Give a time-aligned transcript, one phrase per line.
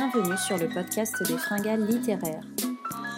[0.00, 2.42] bienvenue sur le podcast des fringales littéraires.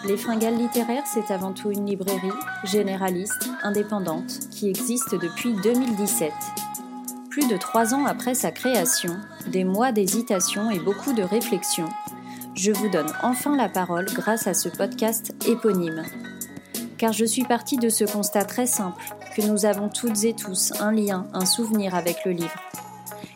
[0.05, 2.33] Les fringales littéraires, c'est avant tout une librairie
[2.65, 6.33] généraliste, indépendante, qui existe depuis 2017.
[7.29, 9.15] Plus de trois ans après sa création,
[9.47, 11.87] des mois d'hésitation et beaucoup de réflexion,
[12.53, 16.03] je vous donne enfin la parole grâce à ce podcast éponyme.
[16.97, 19.01] Car je suis partie de ce constat très simple,
[19.37, 22.59] que nous avons toutes et tous un lien, un souvenir avec le livre.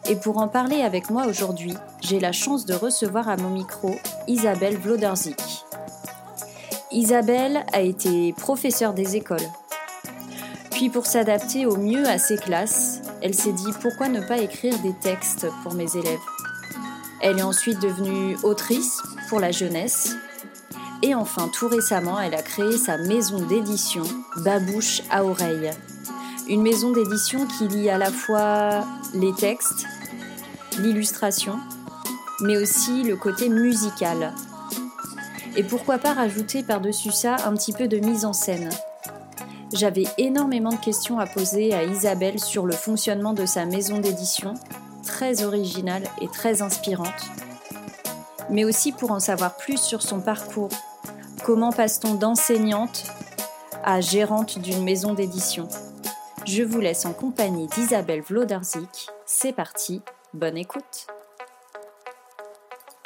[0.10, 1.74] Et pour en parler avec moi aujourd'hui,
[2.08, 3.98] j'ai la chance de recevoir à mon micro
[4.28, 5.66] Isabelle Vloderzik.
[6.90, 9.50] Isabelle a été professeure des écoles.
[10.72, 14.80] Puis pour s'adapter au mieux à ses classes, elle s'est dit pourquoi ne pas écrire
[14.80, 16.20] des textes pour mes élèves.
[17.22, 20.16] Elle est ensuite devenue autrice pour la jeunesse.
[21.04, 24.04] Et enfin, tout récemment, elle a créé sa maison d'édition,
[24.38, 25.72] Babouche à oreille.
[26.48, 29.86] Une maison d'édition qui lie à la fois les textes,
[30.80, 31.60] l'illustration,
[32.42, 34.34] mais aussi le côté musical.
[35.56, 38.70] Et pourquoi pas rajouter par-dessus ça un petit peu de mise en scène.
[39.74, 44.54] J'avais énormément de questions à poser à Isabelle sur le fonctionnement de sa maison d'édition,
[45.04, 47.26] très originale et très inspirante,
[48.50, 50.70] mais aussi pour en savoir plus sur son parcours.
[51.44, 53.04] Comment passe-t-on d'enseignante
[53.84, 55.68] à gérante d'une maison d'édition?
[56.46, 59.10] Je vous laisse en compagnie d'Isabelle Vlodarzik.
[59.26, 60.02] C'est parti,
[60.34, 61.08] Bonne écoute.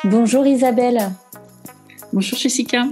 [0.04, 1.12] Bonjour Isabelle.
[2.12, 2.86] Bonjour Jessica.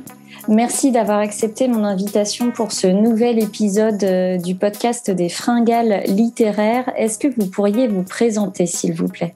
[0.47, 6.91] Merci d'avoir accepté mon invitation pour ce nouvel épisode euh, du podcast des fringales littéraires.
[6.95, 9.33] Est-ce que vous pourriez vous présenter s'il vous plaît?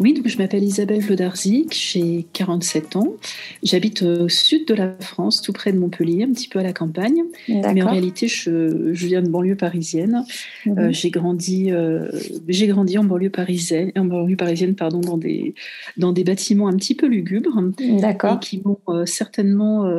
[0.00, 3.16] Oui, donc je m'appelle Isabelle Lodarzik, j'ai 47 ans.
[3.62, 6.72] J'habite au sud de la France, tout près de Montpellier, un petit peu à la
[6.72, 7.22] campagne.
[7.48, 10.24] Mais en réalité, je, je viens de banlieue parisienne.
[10.64, 10.78] Mhm.
[10.78, 12.08] Euh, j'ai grandi, euh,
[12.48, 15.54] j'ai grandi en banlieue parisienne, en banlieue parisienne, pardon, dans des
[15.98, 18.00] dans des bâtiments un petit peu lugubres, et
[18.40, 19.90] qui m'ont euh, certainement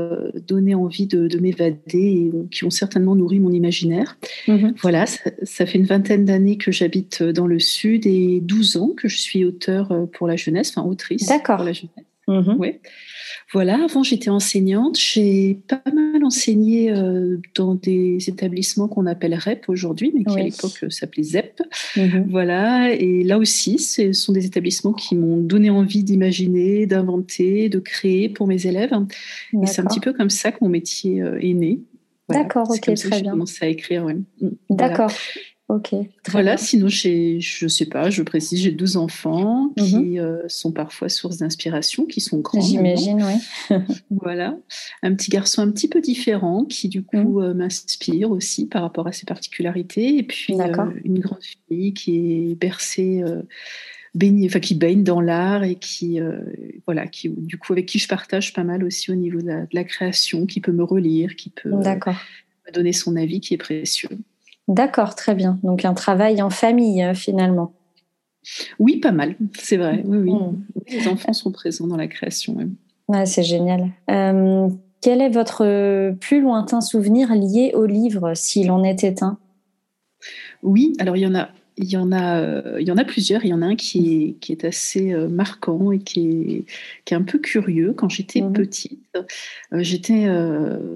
[0.48, 4.18] donné envie de, de m'évader et qui ont certainement nourri mon imaginaire.
[4.48, 4.74] Mhm.
[4.82, 8.94] Voilà, ça, ça, fait une vingtaine d'années que j'habite dans le sud et 12 ans
[8.98, 12.06] que je suis auteur pour la jeunesse, enfin autrice pour la jeunesse.
[12.28, 12.58] Mhm.
[13.52, 19.66] Voilà, avant j'étais enseignante, j'ai pas mal enseigné euh, dans des établissements qu'on appelle REP
[19.68, 21.62] aujourd'hui, mais qui à l'époque euh, s'appelaient ZEP.
[21.98, 22.28] Mhm.
[22.30, 27.80] Voilà, et là aussi, ce sont des établissements qui m'ont donné envie d'imaginer, d'inventer, de
[27.80, 28.94] créer pour mes élèves.
[29.62, 31.82] Et c'est un petit peu comme ça que mon métier est né.
[32.30, 33.18] D'accord, ok, très bien.
[33.18, 34.16] J'ai commencé à écrire, ouais.
[34.70, 35.12] D'accord.
[35.72, 35.96] Ok.
[36.30, 40.20] voilà, sinon, je ne sais pas, je précise, j'ai deux enfants qui mhm.
[40.20, 42.60] euh, sont parfois source d'inspiration, qui sont grands.
[42.60, 43.78] J'imagine, oui.
[44.12, 44.58] voilà.
[45.02, 47.44] Un petit garçon un petit peu différent qui, du coup, mhm.
[47.44, 50.18] euh, m'inspire aussi par rapport à ses particularités.
[50.18, 53.24] Et puis, euh, une grande fille qui est bercée.
[54.14, 56.20] Baigne, enfin, qui baigne dans l'art et qui,
[56.86, 59.62] voilà, qui, du coup, avec qui je partage pas mal aussi au niveau de la,
[59.62, 63.58] de la création, qui peut me relire, qui peut me donner son avis, qui est
[63.58, 64.10] précieux.
[64.68, 65.60] D'accord, très bien.
[65.64, 67.74] Donc un travail en famille euh, finalement.
[68.80, 70.02] Oui, pas mal, c'est vrai.
[70.06, 70.64] Oui, hmm.
[70.90, 72.58] Les enfants sont présents dans la création.
[73.26, 73.92] c'est génial.
[74.10, 74.68] Euh,
[75.00, 79.38] quel est votre plus lointain souvenir lié au livre, s'il en était un
[80.64, 81.50] Oui, alors il y en a
[81.82, 83.44] il y, en a, euh, il y en a plusieurs.
[83.44, 86.66] Il y en a un qui est, qui est assez euh, marquant et qui est,
[87.06, 87.94] qui est un peu curieux.
[87.94, 88.54] Quand j'étais mhm.
[88.54, 90.28] petite, euh, j'étais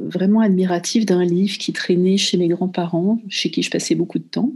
[0.08, 4.24] vraiment admirative d'un livre qui traînait chez mes grands-parents, chez qui je passais beaucoup de
[4.24, 4.52] temps.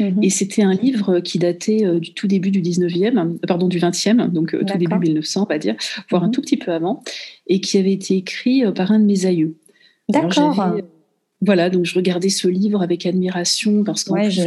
[0.00, 0.22] Mhm.
[0.22, 4.56] Et c'était un livre qui datait du tout début du 19e, pardon, du 20e, donc
[4.66, 5.76] tout début 1900, on va dire,
[6.10, 6.32] voire un mhm.
[6.32, 7.02] tout petit peu avant,
[7.46, 9.56] et qui avait été écrit par un de mes aïeux.
[10.08, 10.74] D'accord.
[11.44, 14.40] Voilà, donc je regardais ce livre avec admiration parce qu'en plus,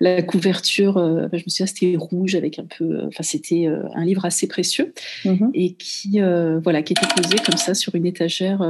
[0.00, 3.82] la couverture, euh, je me souviens, c'était rouge avec un peu, euh, enfin, c'était euh,
[3.94, 4.92] un livre assez précieux
[5.24, 5.50] mm-hmm.
[5.54, 6.20] et qui,
[6.62, 8.62] voilà, qui était posé comme ça sur une étagère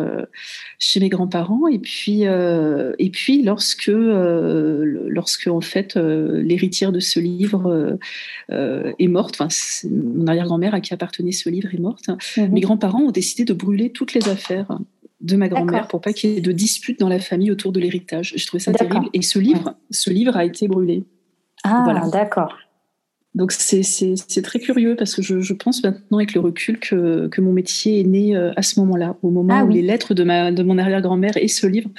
[0.79, 1.67] chez mes grands-parents.
[1.69, 7.99] Et puis, et puis, lorsque, lorsque en fait, l'héritière de ce livre
[8.51, 9.49] est morte, enfin,
[9.91, 12.49] mon arrière-grand-mère à qui appartenait ce livre est morte, mm-hmm.
[12.51, 14.79] mes grands-parents ont décidé de brûler toutes les affaires
[15.25, 17.81] de ma grand-mère pour pas qu'il y ait de disputes dans la famille autour de
[17.81, 18.35] l'héritage.
[18.37, 19.07] Je trouvais ça terrible.
[19.15, 21.05] Et ce livre, ce livre a été brûlé.
[21.65, 22.07] Ah, voilà.
[22.09, 22.55] d'accord.
[23.35, 27.53] Donc c'est très curieux parce que je, pense maintenant avec le recul que, que mon
[27.53, 30.53] métier est né euh, à ce moment-là, au moment ah où les lettres de, ma,
[30.53, 31.91] de mon arrière-grand-mère et ce livre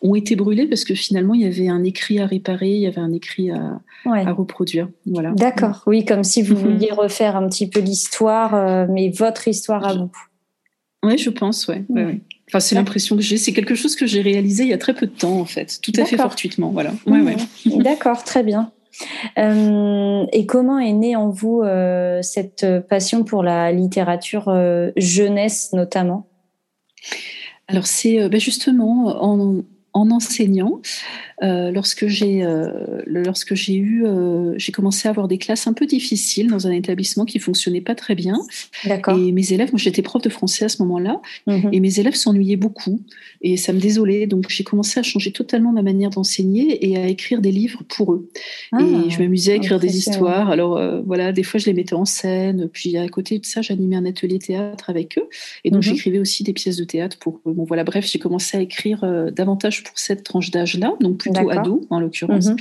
[0.00, 2.86] ont été brûlés parce que finalement il y avait un écrit à réparer, il y
[2.86, 4.88] avait un écrit à, à reproduire.
[5.04, 5.32] Voilà.
[5.32, 6.58] D'accord, oui, comme si vous mm-hmm.
[6.58, 10.10] vouliez refaire un petit peu l'histoire, euh, mais votre histoire à vous.
[11.04, 11.84] Oui, je pense, ouais.
[11.90, 12.20] ouais, ouais.
[12.48, 13.36] Enfin, c'est l'impression que j'ai.
[13.36, 15.78] C'est quelque chose que j'ai réalisé il y a très peu de temps, en fait,
[15.82, 16.70] tout à fait fortuitement.
[16.70, 16.92] Voilà.
[17.06, 17.36] Ouais, ouais.
[17.66, 18.72] D'accord, très bien.
[19.36, 21.62] et comment est née en vous
[22.22, 24.52] cette passion pour la littérature
[24.96, 26.26] jeunesse notamment?
[27.68, 29.62] Alors c'est ben justement en,
[29.92, 30.80] en enseignant,
[31.42, 35.72] euh, lorsque j'ai euh, lorsque j'ai eu euh, j'ai commencé à avoir des classes un
[35.72, 38.40] peu difficiles dans un établissement qui fonctionnait pas très bien.
[38.84, 39.16] D'accord.
[39.16, 41.70] Et mes élèves, moi j'étais prof de français à ce moment-là, mhm.
[41.72, 43.00] et mes élèves s'ennuyaient beaucoup
[43.40, 44.26] et ça me désolait.
[44.26, 48.14] Donc j'ai commencé à changer totalement ma manière d'enseigner et à écrire des livres pour
[48.14, 48.28] eux.
[48.72, 50.50] Ah, et je m'amusais à écrire des histoires.
[50.50, 52.68] Alors voilà, des fois je les mettais en scène.
[52.72, 55.28] Puis à côté de ça, j'animais un atelier théâtre avec eux,
[55.64, 55.90] et donc mhm.
[55.90, 57.52] j'écrivais aussi des pièces de théâtre pour eux.
[57.52, 61.86] Bon voilà, bref, j'ai commencé à écrire davantage pour cette tranche d'âge-là, donc plutôt ado
[61.90, 62.48] en l'occurrence.
[62.48, 62.56] Mhm.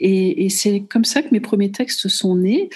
[0.00, 2.68] Et, c'est comme ça que mes premiers textes sont nés.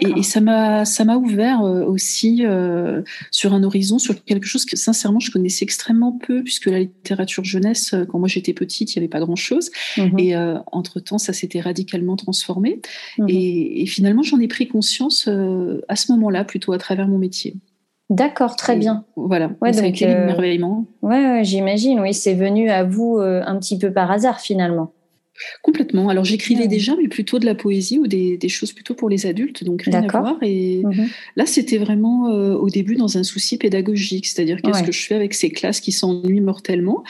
[0.00, 4.46] Et, et, ça m'a ça m'a ouvert euh, aussi euh, sur un horizon, sur quelque
[4.46, 8.52] chose que sincèrement je connaissais extrêmement peu, puisque la littérature jeunesse, euh, quand moi j'étais
[8.52, 9.70] petite, il n'y avait pas grand-chose.
[9.96, 10.18] Mhm.
[10.18, 10.36] Et
[10.72, 12.80] entre temps, ça s'était radicalement transformé.
[13.18, 13.26] Mhm.
[13.28, 15.28] Et, finalement, j'en ai pris conscience
[15.88, 17.54] à ce moment-là, plutôt à travers mon métier.
[18.10, 19.04] D'accord, très bien.
[19.16, 20.86] Voilà, ouais, ça été l'émerveillement.
[21.02, 24.92] Ouais, j'imagine, oui, c'est venu à vous un petit peu par hasard finalement.
[25.62, 26.08] Complètement.
[26.08, 29.64] Alors j'écrivais déjà, mais plutôt de la poésie ou des, choses plutôt pour les adultes,
[29.64, 30.36] donc rien à voir.
[30.42, 31.08] Et mhm.
[31.36, 35.14] là, c'était vraiment euh, au début dans un souci pédagogique, c'est-à-dire qu'est-ce que je fais
[35.14, 37.04] avec ces classes qui s'ennuient mortellement.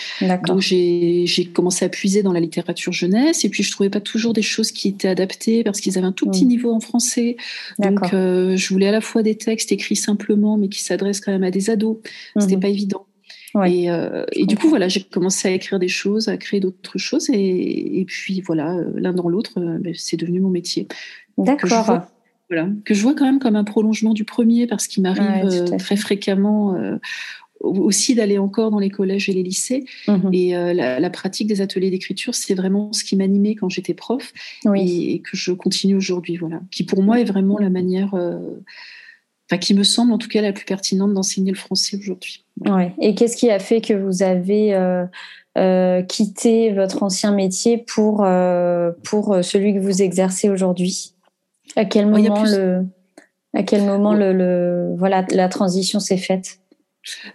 [0.47, 4.33] Donc j'ai commencé à puiser dans la littérature jeunesse, et puis je trouvais pas toujours
[4.33, 6.51] des choses qui étaient adaptées parce qu'ils avaient un tout petit mhm.
[6.51, 7.37] niveau en français.
[7.79, 11.33] Donc euh, je voulais à la fois des textes écrits simplement, mais qui s'adressent quand
[11.33, 11.99] même à des ados.
[12.39, 12.61] C'était mhm.
[12.61, 13.08] pas évident.
[13.57, 17.29] Euh, et, du coup, voilà, j'ai commencé à écrire des choses, à créer d'autres choses.
[17.33, 20.89] Et, puis, voilà, euh, l'un dans l'autre, euh, ben, c'est devenu mon métier.
[21.37, 22.03] D'accord.
[22.51, 25.97] Voilà, que je vois quand même comme un prolongement du premier, parce qu'il m'arrive très
[25.97, 26.75] fréquemment
[27.61, 29.85] aussi d'aller encore dans les collèges et les lycées.
[30.07, 34.33] Mmh et la, pratique des ateliers d'écriture, c'est vraiment ce qui m'animait quand j'étais prof
[34.75, 36.39] et, que je continue aujourd'hui.
[36.39, 40.41] Voilà, qui pour moi est vraiment la manière enfin, qui me semble en tout cas
[40.41, 42.47] la plus pertinente d'enseigner le français aujourd'hui.
[42.67, 42.95] Ouais.
[43.01, 45.05] Et qu'est-ce qui a fait que vous avez euh,
[45.57, 51.15] euh, quitté votre ancien métier pour, euh, pour celui que vous exercez aujourd'hui?
[51.77, 52.87] À quel moment, le,
[53.55, 56.61] à quel moment le, le, voilà, la transition s'est faite?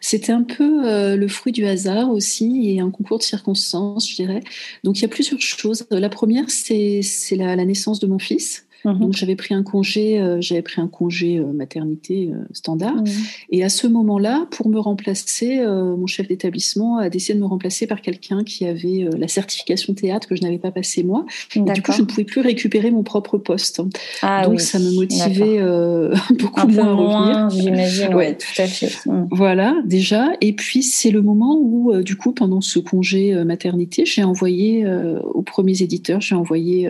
[0.02, 4.44] C'était un peu le fruit du hasard aussi et un concours de circonstances, je dirais.
[4.84, 5.88] Donc il y a plusieurs choses.
[5.90, 8.63] La première, c'est la, la, naissance de mon fils.
[8.86, 9.00] Mhm.
[9.00, 12.96] Donc j'avais pris un congé, euh, j'avais pris un congé euh, maternité euh, standard.
[12.96, 13.06] Mhm.
[13.52, 17.88] Et à ce moment-là, pour me remplacer, mon chef d'établissement a décidé de me remplacer
[17.88, 21.26] par quelqu'un qui avait la certification théâtre que je n'avais pas passée moi.
[21.56, 23.82] Et du coup, je ne pouvais plus récupérer mon propre poste.
[24.22, 25.60] Ah Donc ça me motivait
[26.40, 27.50] beaucoup moins à revenir.
[27.50, 28.14] J'imagine.
[28.16, 28.92] Ouais, tout à fait.
[29.06, 29.28] Mhm.
[29.32, 30.32] Voilà, déjà.
[30.42, 34.86] Et puis c'est le moment où, du coup, pendant ce congé maternité, j'ai envoyé
[35.34, 36.90] aux premiers éditeurs, j'ai envoyé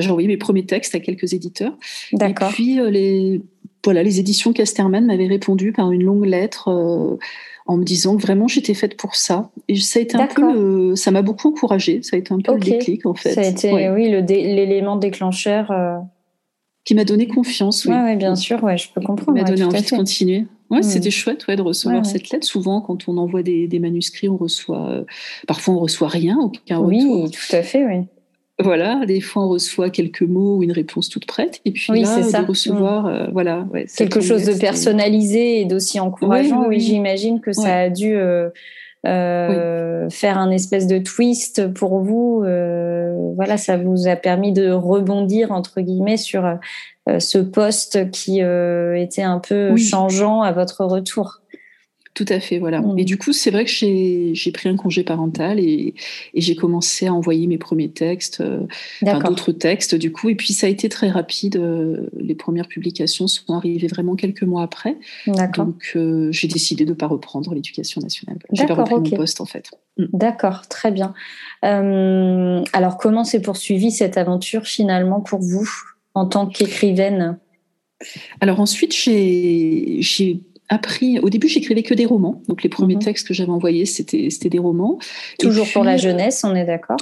[0.00, 1.76] j'ai envoyé mes premiers textes à quelques éditeurs.
[2.12, 2.50] D'accord.
[2.50, 3.42] Et puis, euh, les,
[3.84, 7.16] voilà, les éditions Casterman m'avaient répondu par une longue lettre euh,
[7.66, 9.50] en me disant que vraiment j'étais faite pour ça.
[9.68, 12.02] Et ça a été un peu, ça m'a beaucoup encouragée.
[12.02, 13.32] Ça a été un peu le déclic en fait.
[13.32, 15.70] Ça a été, oui, l'élément déclencheur.
[15.70, 15.98] Euh.
[16.84, 17.94] Qui m'a donné confiance, oui.
[17.94, 19.38] Ouais, bien sûr, ouais, je peux comprendre.
[19.38, 20.44] Qui m'a donné envie de continuer.
[20.68, 20.82] Ouais, mm.
[20.82, 22.46] c'était chouette ouais, de recevoir cette lettre.
[22.46, 25.04] Souvent, quand on envoie des, des manuscrits, on reçoit,
[25.46, 27.22] parfois on reçoit rien, aucun oui, retour.
[27.22, 28.04] Oui, tout à fait, oui.
[28.62, 32.22] Voilà, des fois on reçoit quelques mots ou une réponse toute prête, et puis là,
[32.22, 32.42] ça.
[32.42, 33.08] de recevoir, mm.
[33.08, 36.68] euh, voilà, quelque chose de personnalisé et d'aussi encourageant.
[36.68, 38.50] Oui, j'imagine que ça a dû euh,
[39.06, 42.44] euh, faire un espèce de twist pour vous.
[43.34, 46.48] voilà, ça vous a permis de rebondir entre guillemets sur
[47.08, 51.40] ce poste qui était un peu changeant à votre retour.
[52.14, 52.78] Tout à fait, voilà.
[52.96, 53.04] Et mm.
[53.04, 55.94] du coup, c'est vrai que j'ai pris un congé parental et,
[56.32, 58.60] et j'ai commencé à envoyer mes premiers textes, euh,
[59.02, 60.28] d'autres textes, du coup.
[60.28, 61.56] Et puis, ça a été très rapide.
[61.56, 64.96] Euh, les premières publications sont arrivées vraiment quelques mois après.
[65.56, 68.38] Donc, euh, j'ai décidé de ne pas reprendre l'éducation nationale.
[68.52, 69.70] J'ai pas repris mon poste, en fait.
[69.98, 70.04] Mm.
[70.12, 71.14] D'accord, très bien.
[71.62, 75.68] alors, comment s'est poursuivie cette aventure finalement pour vous
[76.14, 77.38] en tant qu'écrivaine?
[78.40, 81.18] Alors ensuite, j'ai appris.
[81.18, 82.42] Au début, j'écrivais que des romans.
[82.48, 83.02] Donc, les premiers mhm.
[83.02, 84.98] textes que j'avais envoyés, c'était des romans.
[85.38, 86.96] Toujours pour la jeunesse, on est d'accord?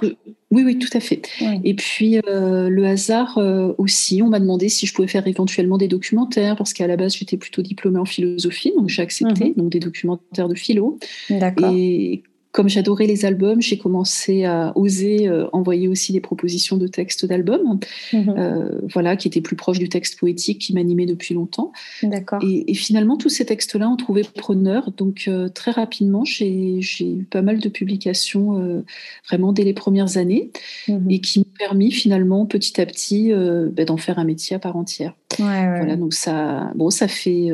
[0.50, 1.22] Oui, oui, tout à fait.
[1.64, 5.78] Et puis, euh, le hasard euh, aussi, on m'a demandé si je pouvais faire éventuellement
[5.78, 9.54] des documentaires, parce qu'à la base, j'étais plutôt diplômée en philosophie, donc j'ai accepté, mhm.
[9.56, 10.98] donc des documentaires de philo.
[11.30, 11.72] D'accord.
[11.72, 16.86] Et comme j'adorais les albums, j'ai commencé à oser euh, envoyer aussi des propositions de
[16.86, 17.80] textes d'albums,
[18.12, 18.34] mhm.
[18.36, 21.72] euh, voilà, qui étaient plus proches du texte poétique qui m'animait depuis longtemps.
[22.02, 22.42] D'accord.
[22.44, 24.92] Et, finalement, tous ces textes-là ont trouvé preneur.
[24.92, 28.84] Donc, euh, très rapidement, j'ai eu pas mal de publications
[29.26, 30.50] vraiment dès les premières années
[30.88, 31.10] mhm.
[31.10, 34.76] et qui m'ont permis finalement, petit à petit, ben, d'en faire un métier à part
[34.76, 35.14] entière.
[35.38, 37.50] Voilà, donc ça, bon, ça fait,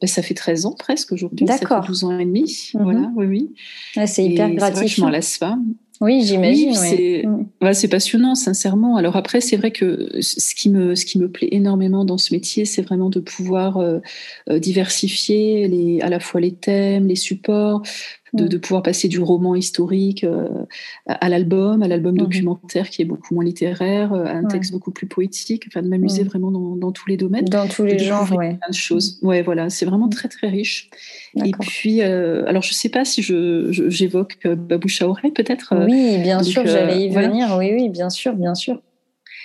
[0.00, 1.46] ben, ça fait 13 ans presque aujourd'hui.
[1.46, 2.70] Ça fait 12 ans et demi.
[2.74, 2.82] Mhm.
[2.82, 4.06] Voilà, oui, oui.
[4.06, 4.88] c'est hyper gratifiant.
[4.88, 5.56] je m'en lasse pas.
[6.02, 6.74] Oui, j'imagine.
[6.74, 8.96] c'est passionnant, sincèrement.
[8.96, 12.34] Alors après, c'est vrai que ce qui, me, ce qui me plaît énormément dans ce
[12.34, 14.00] métier, c'est vraiment de pouvoir euh,
[14.50, 17.82] euh, diversifier les, à la fois les thèmes, les supports,
[18.32, 18.48] Mm.
[18.48, 20.48] de, pouvoir passer du roman historique euh,
[21.06, 22.18] à l'album, à l'album mm-hmm.
[22.18, 25.88] documentaire qui est beaucoup moins littéraire, euh, à un texte beaucoup plus poétique, enfin de
[25.88, 26.28] m'amuser mm.
[26.28, 27.44] vraiment dans, tous les domaines.
[27.44, 28.54] Dans tous les genres, ouais.
[28.54, 29.18] Plein de choses.
[29.20, 29.26] Mm.
[29.26, 30.88] Ouais, voilà, c'est vraiment très très riche.
[31.44, 35.74] Et puis, euh, alors je sais pas si je, j'évoque Babouche à oreille peut-être.
[35.86, 37.54] Oui, bien sûr, j'allais y venir.
[37.58, 38.80] Oui, oui, bien sûr, bien sûr.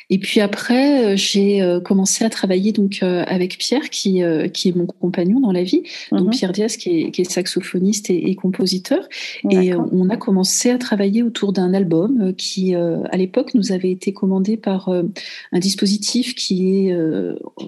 [0.09, 4.21] Et puis après, euh, j'ai euh, commencé à travailler donc euh, avec Pierre, qui,
[4.53, 5.83] qui est mon compagnon dans la vie.
[6.11, 6.29] Donc mhm.
[6.31, 9.07] Pierre Diaz, qui est, qui est saxophoniste et, compositeur.
[9.49, 14.13] Et on a commencé à travailler autour d'un album qui, à l'époque, nous avait été
[14.13, 16.95] commandé par un dispositif qui est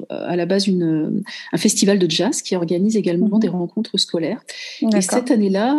[0.10, 3.40] à la base une, un festival de jazz qui organise également mhm.
[3.40, 4.44] des rencontres scolaires.
[4.82, 5.76] Et cette année-là,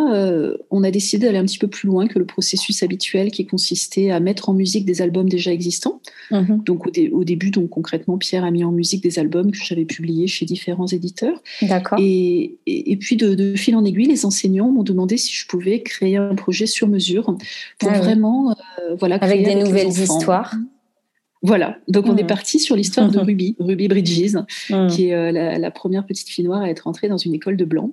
[0.69, 4.11] on a décidé d'aller un petit peu plus loin que le processus habituel qui consistait
[4.11, 6.01] à mettre en musique des albums déjà existants.
[6.31, 6.50] Mhm.
[6.57, 6.63] Mhm.
[6.63, 10.27] Donc au, début, donc concrètement, Pierre a mis en musique des albums que j'avais publiés
[10.27, 11.41] chez différents éditeurs.
[11.61, 11.99] D'accord.
[12.01, 16.17] Et, et, puis de, fil en aiguille, les enseignants m'ont demandé si je pouvais créer
[16.17, 17.35] un projet sur mesure
[17.79, 20.55] pour ah vraiment, euh, voilà, avec des nouvelles histoires.
[21.43, 22.27] Voilà, donc on est mmh.
[22.27, 24.35] parti sur l'histoire de Ruby, Ruby Bridges,
[24.69, 24.87] mmh.
[24.87, 27.65] qui est euh, la, première petite fille noire à être entrée dans une école de
[27.65, 27.91] blanc.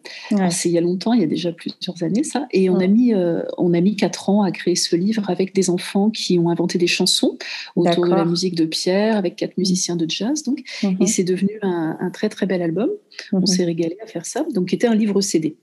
[0.50, 2.86] C'est il y a longtemps, il y a déjà plusieurs années ça, et on a
[2.86, 6.38] mis euh, on a mis quatre ans à créer ce livre avec des enfants qui
[6.38, 7.38] ont inventé des chansons
[7.74, 10.88] autour de la musique de Pierre, avec quatre musiciens de jazz donc, mmh.
[11.00, 12.90] et c'est devenu un, un, très très bel album.
[13.32, 15.56] On s'est régalé à faire ça, donc qui était un livre CD.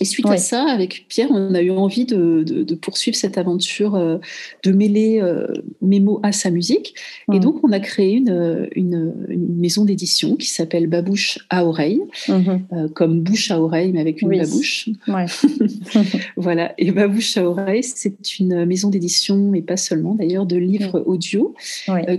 [0.00, 3.94] Et suite à ça, avec Pierre, on a eu envie de, de, poursuivre cette aventure,
[3.94, 4.18] euh,
[4.64, 5.46] de mêler euh,
[5.82, 6.94] mes mots à sa musique.
[7.32, 7.40] Et mmh.
[7.40, 9.12] donc, on a créé une, une,
[9.56, 12.32] maison d'édition qui s'appelle Babouche à oreille, mmh.
[12.72, 14.88] euh, comme bouche à oreille, mais avec une babouche.
[15.08, 15.26] Ouais.
[16.36, 16.74] voilà.
[16.78, 21.10] Et Babouche à oreille, c'est une maison d'édition, et pas seulement d'ailleurs, de livres mmh.
[21.10, 21.54] audio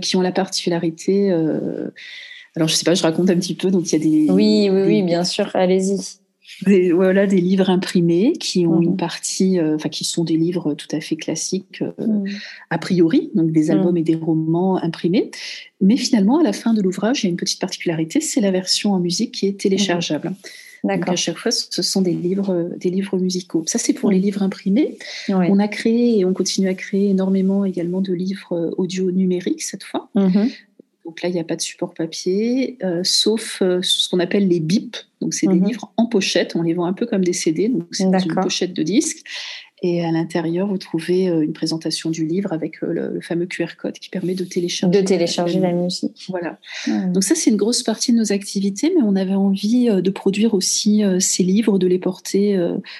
[0.02, 1.30] qui ont la particularité.
[1.30, 3.70] alors, je sais pas, je raconte un petit peu.
[3.70, 4.32] Donc, il y a des.
[4.32, 5.50] Oui, oui, oui, bien sûr.
[5.54, 6.20] Allez-y
[6.66, 8.96] des, voilà, des livres imprimés qui ont une mhm.
[8.96, 12.26] partie, euh, enfin qui sont des livres tout à fait classiques euh, mhm.
[12.70, 13.98] a priori, donc des albums mhm.
[13.98, 15.30] et des romans imprimés.
[15.80, 18.50] Mais finalement, à la fin de l'ouvrage, il y a une petite particularité, c'est la
[18.50, 20.32] version en musique qui est téléchargeable.
[20.84, 23.64] Donc à chaque fois, ce sont des livres, des livres musicaux.
[23.66, 24.96] Ça, c'est pour les livres imprimés.
[25.28, 29.62] On a créé et on continue à créer énormément également de livres euh, audio numériques
[29.62, 30.08] cette fois.
[31.10, 34.46] Donc là, il n'y a pas de support papier, euh, sauf euh, ce qu'on appelle
[34.46, 34.96] les BIP.
[35.20, 35.66] Donc c'est des mhm.
[35.66, 38.72] livres en pochette, on les vend un peu comme des CD, donc c'est une pochette
[38.72, 39.26] de disque.
[39.82, 43.98] Et à l'intérieur, vous trouvez euh, une présentation du livre avec le, fameux QR code
[43.98, 46.26] qui permet de télécharger, de télécharger la, musique.
[46.28, 46.60] Voilà.
[46.86, 50.54] Donc ça, c'est une grosse partie de nos activités, mais on avait envie de produire
[50.54, 52.56] aussi ces livres, de les porter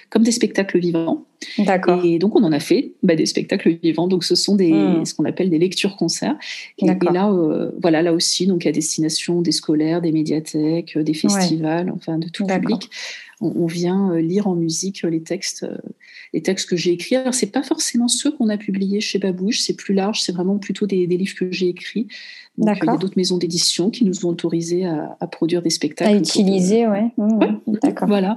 [0.08, 1.26] comme des spectacles vivants.
[1.59, 2.04] D'accord.
[2.04, 4.09] Et donc, on en a fait bah, des spectacles vivants.
[4.09, 5.04] Donc, ce sont des, hmm.
[5.04, 6.37] ce qu'on appelle des lectures-concerts.
[6.78, 11.90] Et, là, euh, voilà, là aussi, donc à destination des scolaires, des médiathèques, des festivals,
[11.94, 12.90] enfin de tout public.
[13.42, 15.78] On, vient euh, lire en musique les textes, euh,
[16.35, 17.16] les textes que j'ai écrits.
[17.16, 19.61] Alors, c'est pas forcément ceux qu'on a publiés chez Babouche.
[19.61, 20.20] C'est plus large.
[20.20, 22.06] C'est vraiment plutôt des, livres que j'ai écrits.
[22.59, 26.11] Donc, il y a d'autres maisons d'édition qui nous ont autorisé à, produire des spectacles.
[26.11, 27.06] À utiliser, ouais.
[27.16, 27.78] Mmh, ouais.
[27.82, 28.09] D'accord.
[28.09, 28.37] Voilà.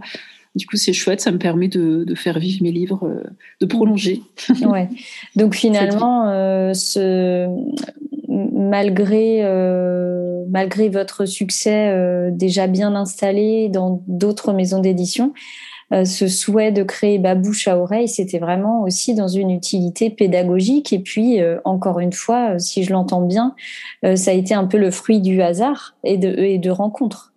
[0.56, 3.24] Du coup, c'est chouette, ça me permet de, faire vivre mes livres, euh,
[3.60, 4.22] de prolonger.
[4.62, 4.88] ouais.
[5.36, 7.48] Donc finalement, euh, ce,
[8.28, 15.34] malgré, euh, malgré votre succès déjà bien installé dans d'autres maisons d'édition,
[15.92, 20.92] ce souhait de créer Babouche à oreille, c'était vraiment aussi dans une utilité pédagogique.
[20.92, 23.54] Et puis, encore une fois, si je l'entends bien,
[24.16, 27.33] ça a été un peu le fruit du hasard et de, et de rencontres.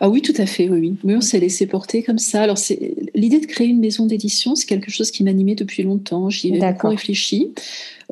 [0.00, 1.14] Ah oui, tout à fait, oui, oui.
[1.14, 2.42] on s'est laissé porter comme ça.
[2.42, 6.30] Alors, c'est l'idée de créer une maison d'édition, c'est quelque chose qui m'animait depuis longtemps.
[6.30, 7.52] J'y ai beaucoup réfléchi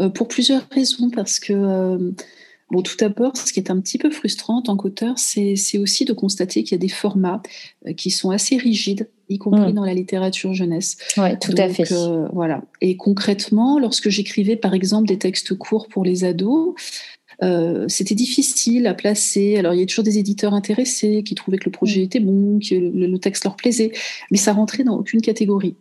[0.00, 2.12] euh, pour plusieurs raisons, parce que euh,
[2.72, 6.04] Bon, tout d'abord, ce qui est un petit peu frustrant en tant qu'auteur, c'est aussi
[6.04, 7.40] de constater qu'il y a des formats
[7.86, 9.76] euh, qui sont assez rigides, y compris mmh.
[9.76, 10.96] dans la littérature jeunesse.
[11.16, 11.84] Oui, tout à fait.
[12.32, 12.62] voilà.
[12.80, 16.74] Et concrètement, lorsque j'écrivais par exemple des textes courts pour les ados,
[17.42, 19.56] Euh, c'était difficile à placer.
[19.56, 22.04] Alors, il y a toujours des éditeurs intéressés qui trouvaient que le projet mm.
[22.04, 23.92] était bon, que le, texte leur plaisait,
[24.30, 25.74] mais ça rentrait dans aucune catégorie.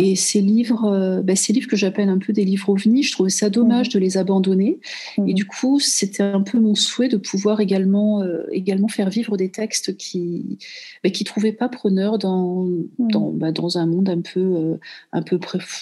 [0.00, 3.30] Et ces livres, ben, ces livres que j'appelle un peu des livres ovnis, je trouvais
[3.30, 3.92] ça dommage mm.
[3.92, 4.78] de les abandonner.
[5.26, 9.50] Et du coup, c'était un peu mon souhait de pouvoir également, également faire vivre des
[9.50, 10.58] textes qui
[11.04, 14.78] ne qui trouvaient pas preneur dans, dans, bah, dans un monde un peu,
[15.12, 15.38] un peu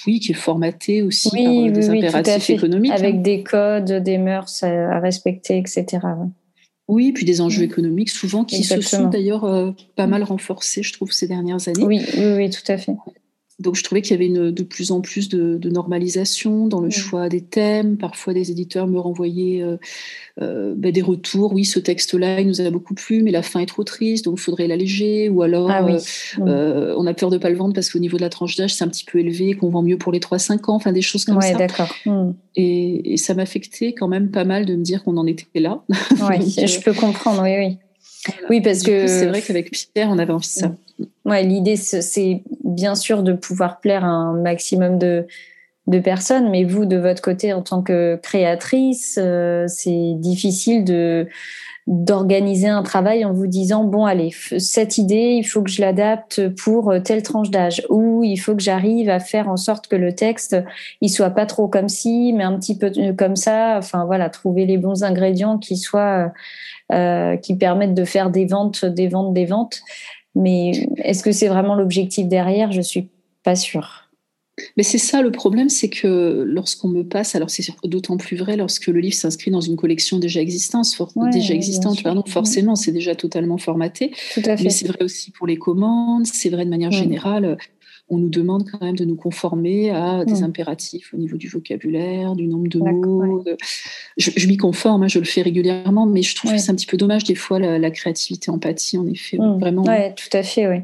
[0.07, 2.93] oui, qui est formaté aussi par des impératifs économiques.
[2.93, 3.19] Avec hein.
[3.19, 6.00] des codes, des mœurs à, respecter, etc.
[6.87, 10.92] Oui, puis des enjeux économiques souvent qui se sont d'ailleurs euh, pas mal renforcés, je
[10.92, 11.85] trouve, ces dernières années.
[11.85, 12.94] Oui, oui, oui tout à fait.
[13.61, 16.90] Donc je trouvais qu'il y avait une, de plus en plus de, normalisation dans le
[16.90, 17.96] choix des thèmes.
[17.96, 19.76] Parfois des éditeurs me renvoyaient euh,
[20.42, 21.52] euh, ben, des retours.
[21.52, 24.38] Oui, ce texte-là, il nous a beaucoup plu, mais la fin est trop triste, donc
[24.38, 25.28] il faudrait l'alléger.
[25.28, 25.87] Ou alors, ah
[26.40, 28.56] euh, on a peur de ne pas le vendre parce qu'au niveau de la tranche
[28.56, 30.75] d'âge, c'est un petit peu élevé, qu'on vend mieux pour les 3-5 ans.
[30.75, 31.58] Enfin, des choses comme ouais, ça.
[31.58, 31.94] d'accord.
[32.06, 32.32] Hmm.
[32.56, 35.82] Et, ça m'affectait quand même pas mal de me dire qu'on en était là.
[36.28, 37.78] Oui, je peux comprendre, oui, oui.
[38.50, 40.73] Oui, parce que c'est vrai qu'avec Pierre, on avait envie de ça.
[41.25, 45.26] Ouais, l'idée, c'est bien sûr de pouvoir plaire à un maximum de,
[45.87, 51.28] de personnes, mais vous, de votre côté, en tant que créatrice, euh, c'est difficile de
[51.87, 56.49] d'organiser un travail en vous disant bon allez cette idée il faut que je l'adapte
[56.57, 57.83] pour telle tranche d'âge.
[57.91, 60.57] Ou il faut que j'arrive à faire en sorte que le texte
[61.03, 63.76] il soit pas trop comme ci mais un petit peu comme ça.
[63.79, 66.33] Enfin voilà trouver les bons ingrédients qui soient
[66.93, 69.83] euh, qui permettent de faire des ventes des ventes des ventes.
[70.35, 72.73] Mais est-ce que c'est vraiment l'objectif derrière?
[72.73, 73.11] Je suis
[73.43, 74.03] pas sûre.
[74.76, 78.56] Mais c'est ça le problème, c'est que lorsqu'on me passe, alors c'est d'autant plus vrai
[78.56, 80.87] lorsque le livre s'inscrit dans une collection déjà existante,
[81.32, 84.12] déjà existante, pardon, forcément, c'est déjà totalement formaté.
[84.34, 84.64] Tout à fait.
[84.64, 87.56] Mais c'est vrai aussi pour les commandes, c'est vrai de manière générale
[88.11, 92.34] on nous demande quand même de nous conformer à des impératifs au niveau du vocabulaire,
[92.37, 93.44] du nombre de mots.
[94.18, 96.87] Je, m'y conforme, hein, je le fais régulièrement, mais je trouve que c'est un petit
[96.87, 99.84] peu dommage des fois la, créativité, empathie, en effet, vraiment.
[99.87, 100.80] Oui, tout à fait, oui.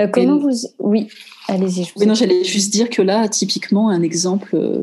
[0.00, 1.08] Euh, comment vous, oui.
[1.48, 1.92] Allez-y.
[1.96, 4.82] Oui, non, j'allais juste dire que là, typiquement, un exemple euh,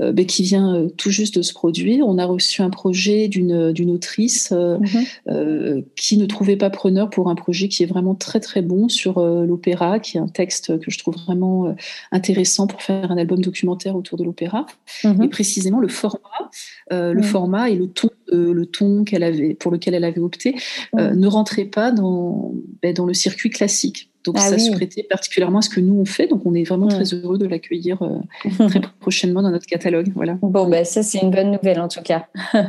[0.00, 2.06] euh, ben, qui vient euh, tout juste de se produire.
[2.06, 5.84] On a reçu un projet d'une d'une autrice mhm.
[5.96, 9.20] qui ne trouvait pas preneur pour un projet qui est vraiment très très bon sur
[9.20, 11.74] l'opéra, qui est un texte que je trouve vraiment
[12.10, 14.66] intéressant pour faire un album documentaire autour de l'opéra.
[15.04, 15.22] Mhm.
[15.22, 16.50] Et précisément le format,
[16.90, 17.22] le mhm.
[17.22, 20.56] format et le ton le ton qu'elle avait pour lequel elle avait opté
[20.94, 24.11] ne rentrait pas dans ben, dans le circuit classique.
[24.24, 26.26] Donc ah ça se prêtait particulièrement à ce que nous on fait.
[26.26, 30.12] Donc on est vraiment très heureux de l'accueillir euh, très prochainement dans notre catalogue.
[30.14, 30.38] Voilà.
[30.42, 32.26] Bon, ben ça c'est une bonne nouvelle en tout cas.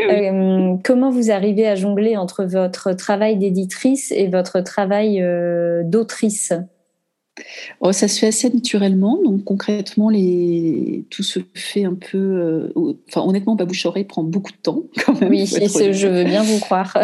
[0.00, 6.52] Euh, comment vous arrivez à jongler entre votre travail d'éditrice et votre travail euh, d'autrice?
[7.80, 9.20] Oh, ça se fait assez naturellement.
[9.22, 11.04] Donc concrètement, les...
[11.10, 12.72] tout se fait un peu.
[13.08, 15.30] Enfin, honnêtement, Babouche Oreille prend beaucoup de temps quand même.
[15.30, 16.96] Oui, je veux bien vous croire.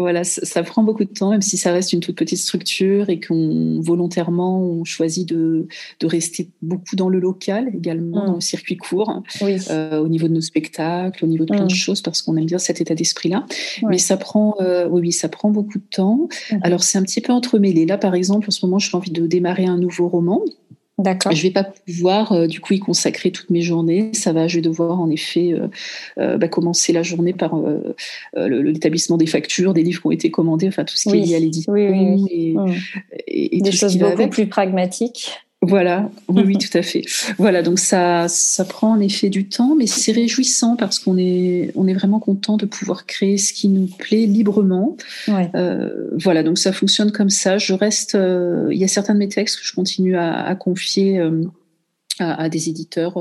[0.00, 3.20] Voilà, ça, prend beaucoup de temps, même si ça reste une toute petite structure et
[3.20, 5.66] qu'on volontairement on choisit de,
[6.00, 10.34] de, rester beaucoup dans le local également, dans le circuit court, euh, au niveau de
[10.34, 11.76] nos spectacles, au niveau de plein de mm.
[11.76, 13.46] choses, parce qu'on aime bien cet état d'esprit-là.
[13.88, 16.28] Mais ça prend, euh, oui, ça prend beaucoup de temps.
[16.50, 16.56] Mm.
[16.62, 17.86] Alors c'est un petit peu entremêlé.
[17.86, 20.42] Là, par exemple, en ce moment, j'ai envie de démarrer un nouveau roman
[21.00, 21.32] D'accord.
[21.32, 24.10] Je vais pas pouvoir euh, du coup y consacrer toutes mes journées.
[24.12, 25.68] Ça va, je vais devoir en effet euh,
[26.18, 27.58] euh, bah, commencer la journée par
[28.36, 31.36] l'établissement des factures, des livres qui ont été commandés, enfin tout ce qui est lié
[31.36, 31.72] à l'édition.
[31.72, 32.72] Oui, oui, mmh.
[33.26, 35.40] et, des choses beaucoup plus pragmatiques.
[35.62, 37.02] Voilà, oui, oui, tout à fait.
[37.36, 41.70] Voilà, donc ça, ça prend en effet du temps, mais c'est réjouissant parce qu'on est,
[41.74, 44.96] on est vraiment content de pouvoir créer ce qui nous plaît librement.
[45.28, 47.58] Euh, voilà, donc ça fonctionne comme ça.
[47.58, 51.18] Je reste, euh, il y a certains de mes textes que je continue à, confier
[51.18, 51.44] euh,
[52.20, 53.18] à, des éditeurs,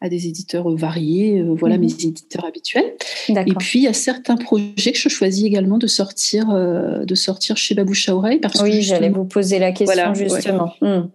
[0.00, 1.42] à des éditeurs variés.
[1.42, 1.80] voilà, mhm.
[1.80, 2.94] mes éditeurs habituels.
[3.28, 7.56] Et puis il y a certains projets que je choisis également de sortir, de sortir
[7.56, 10.72] chez Babouche à oreille parce oui, j'allais vous poser la question justement.
[10.80, 11.08] Hmm.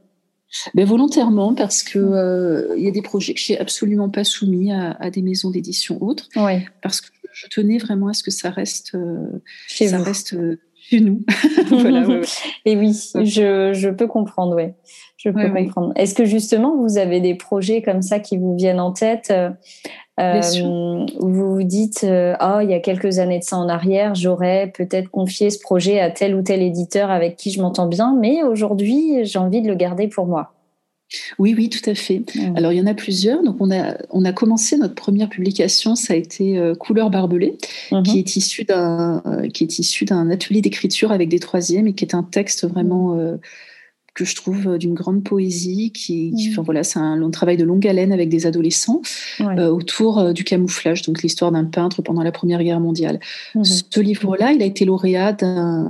[0.74, 4.72] Mais volontairement, parce que euh, il y a des projets que j'ai absolument pas soumis
[4.72, 6.28] à, des maisons d'édition autres,
[6.82, 10.60] parce que je tenais vraiment à ce que ça reste euh, chez ça reste euh,
[10.91, 11.21] chez nous.
[12.65, 14.73] Et oui, je, je, peux comprendre, oui.
[15.17, 15.93] Je peux comprendre.
[15.95, 19.32] Est-ce que justement vous avez des projets comme ça qui vous viennent en tête
[20.19, 20.41] euh,
[21.19, 24.71] vous vous dites, euh, oh, il y a quelques années de ça en arrière, j'aurais
[24.75, 28.43] peut-être confié ce projet à tel ou tel éditeur avec qui je m'entends bien, mais
[28.43, 30.54] aujourd'hui, j'ai envie de le garder pour moi.
[31.39, 32.21] Oui, oui, tout à fait.
[32.56, 33.43] Alors, il y en a plusieurs.
[33.43, 37.58] Donc, on a, on a commencé notre première publication, ça a été euh, Couleur barbelée,
[37.91, 38.04] mhm.
[38.04, 39.21] qui est issu d'un,
[39.54, 43.17] qui est issu d'un atelier d'écriture avec des troisièmes et qui est un texte vraiment
[44.13, 46.52] que je trouve euh, d'une grande poésie, qui, mmh.
[46.52, 49.02] enfin, voilà, c'est un long travail de longue haleine avec des adolescents
[49.39, 53.19] euh, autour euh, du camouflage, donc l'histoire d'un peintre pendant la Première Guerre mondiale.
[53.56, 53.63] Mmh.
[53.63, 55.36] Ce livre-là, il a été lauréat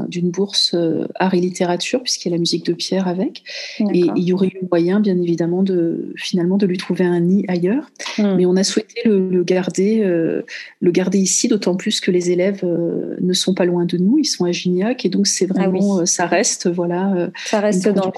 [0.08, 0.76] d'une bourse
[1.16, 3.44] art et littérature, puisqu'il y a la musique de Pierre avec,
[3.80, 7.46] et il y aurait eu moyen, bien évidemment, de finalement de lui trouver un nid
[7.48, 8.36] ailleurs, mmh.
[8.36, 13.34] mais on a souhaité le, garder, le garder ici, d'autant plus que les élèves ne
[13.34, 16.28] sont pas loin de nous, ils sont à Gignac, et donc c'est ah vraiment, ça
[16.28, 18.11] reste, voilà, ça reste dans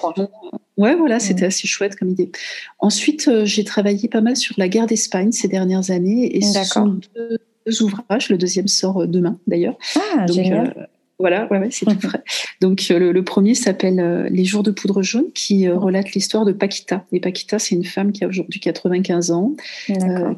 [0.77, 2.31] Ouais, voilà, c'était assez chouette comme idée.
[2.79, 6.63] Ensuite, euh, j'ai travaillé pas mal sur la guerre d'Espagne ces dernières années et ce
[6.63, 8.29] sont deux, ouvrages.
[8.29, 9.77] Le deuxième sort euh, demain, d'ailleurs.
[9.95, 10.73] Ah, génial.
[10.75, 10.83] Euh,
[11.19, 12.23] voilà, ouais, c'est tout frais.
[12.59, 17.05] Donc le, premier s'appelle Les jours de poudre jaune, qui relate l'histoire de Paquita.
[17.11, 19.53] Et Paquita, c'est une femme qui a aujourd'hui 95 ans,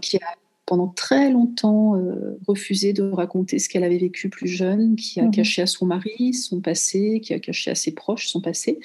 [0.01, 4.95] qui a pendant très longtemps euh, refusé de raconter ce qu'elle avait vécu plus jeune,
[4.95, 5.31] qui a mhm.
[5.31, 8.79] caché à son mari son passé, qui a caché à ses proches son passé,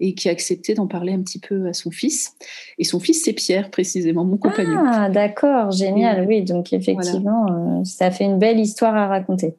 [0.00, 2.34] et qui a accepté d'en parler un petit peu à son fils.
[2.78, 4.82] Et son fils, c'est Pierre, précisément, mon compagnon.
[4.84, 6.42] Ah, d'accord, génial, oui.
[6.42, 9.54] Donc effectivement, euh, ça fait une belle histoire à raconter.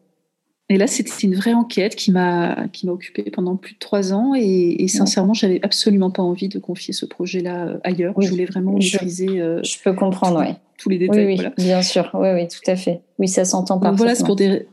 [0.71, 4.13] Et là, c'était une vraie enquête qui m'a qui m'a occupée pendant plus de trois
[4.13, 4.33] ans.
[4.35, 8.13] Et, sincèrement, j'avais absolument pas envie de confier ce projet-là euh, ailleurs.
[8.19, 9.27] je voulais vraiment maîtriser.
[9.27, 11.25] je peux comprendre, oui tous les détails.
[11.25, 12.09] Oui, bien sûr.
[12.13, 13.01] Oui, oui, tout à fait.
[13.19, 13.97] Oui, ça s'entend parfaitement.
[13.97, 14.65] Voilà, c'est pour des...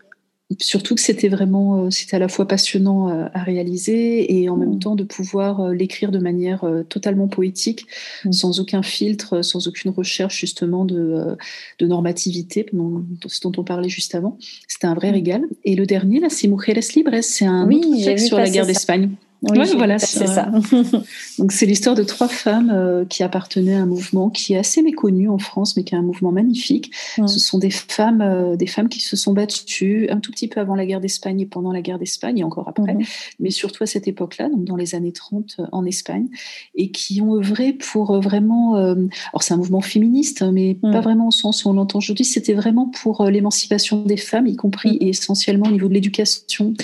[0.61, 4.57] Surtout que c'était vraiment, euh, c'était à la fois passionnant euh, à, réaliser et en
[4.57, 4.79] même mm.
[4.79, 7.87] temps de pouvoir euh, l'écrire de manière totalement poétique,
[8.25, 8.33] mm.
[8.33, 11.37] sans aucun filtre, sans aucune recherche justement de,
[11.79, 13.05] de normativité, dont,
[13.43, 14.39] dont on parlait juste avant.
[14.67, 15.15] C'était un vrai mm.
[15.15, 15.43] régal.
[15.65, 19.11] Et le dernier, là, c'est Mujeres Libres, c'est un autre texte sur la guerre d'Espagne.
[19.43, 20.51] Oui, voilà, c'est ça.
[21.39, 24.83] Donc c'est l'histoire de trois femmes euh, qui appartenaient à un mouvement qui est assez
[24.83, 26.91] méconnu en France, mais qui est un mouvement magnifique.
[27.17, 30.61] Ce sont des femmes, euh, des femmes qui se sont battues un tout petit peu
[30.61, 33.05] avant la guerre d'Espagne et pendant la guerre d'Espagne et encore après, mhm.
[33.39, 36.27] mais surtout à cette époque-là, donc dans les années 30 euh, en Espagne,
[36.75, 38.75] et qui ont œuvré pour vraiment.
[38.77, 42.25] alors c'est un mouvement féministe, mais pas vraiment au sens où on l'entend aujourd'hui.
[42.25, 45.11] C'était vraiment pour l'émancipation des femmes, y compris et mhm.
[45.11, 46.75] essentiellement au niveau de l'éducation,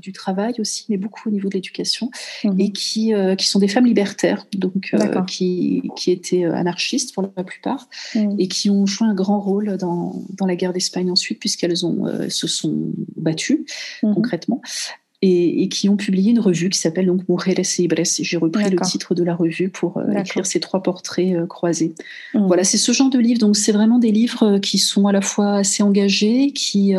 [0.00, 2.10] du travail aussi mais beaucoup au niveau de l'éducation,
[2.44, 2.60] mhm.
[2.60, 7.14] et qui, euh, qui sont des femmes libertaires, donc euh, qui, qui étaient euh, anarchistes
[7.14, 8.36] pour la plupart, mhm.
[8.38, 12.00] et qui ont joué un grand rôle dans, dans la guerre d'Espagne ensuite, puisqu'elles ont
[12.28, 13.64] se sont battues
[14.02, 14.14] mhm.
[14.14, 14.62] concrètement.
[15.22, 18.02] Et, et, qui ont publié une revue qui s'appelle donc Mujeres Libres.
[18.22, 21.94] J'ai repris le titre de la revue pour écrire ces trois portraits croisés.
[22.32, 23.38] Voilà, c'est ce genre de livre.
[23.38, 26.94] Donc, c'est vraiment des livres qui sont à la fois assez engagés, qui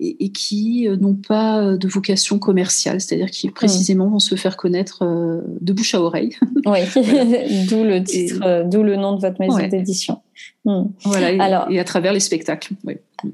[0.00, 4.56] et, qui euh, n'ont pas euh, de vocation commerciale, c'est-à-dire qui précisément vont se faire
[4.56, 6.36] connaître euh, de bouche à oreille.
[6.66, 6.80] Oui,
[7.68, 10.20] d'où le titre, d'où le nom de votre maison d'édition.
[10.64, 10.84] Hmm.
[11.02, 12.74] Voilà, et, alors, et à travers les spectacles.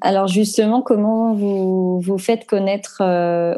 [0.02, 3.02] Alors justement, comment vous vous faites connaître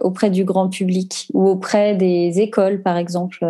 [0.03, 3.41] auprès du grand public ou auprès des écoles, par exemple,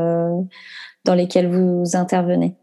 [1.05, 2.55] dans lesquelles vous intervenez?